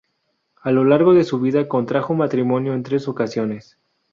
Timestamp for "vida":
1.39-1.67